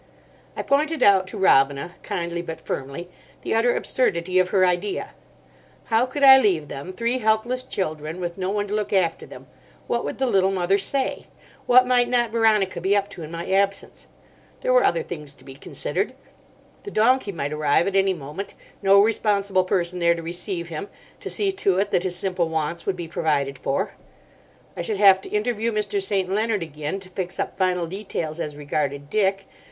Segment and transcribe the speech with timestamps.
[0.57, 3.07] I pointed out to Robina, kindly but firmly,
[3.43, 5.13] the utter absurdity of her idea.
[5.93, 9.45] How could I leave them, three helpless children, with no one to look after them?
[9.85, 11.27] What would the Little Mother say?
[11.67, 14.07] What might not Veronica be up to in my absence?
[14.61, 16.13] There were other things to be considered.
[16.81, 21.77] The donkey might arrive at any moment—no responsible person there to receive him—to see to
[21.77, 23.93] it that his simple wants would be provided for.
[24.75, 26.01] I should have to interview Mr.
[26.01, 26.27] St.
[26.27, 29.45] Leonard again to fix up final details as regarded Dick.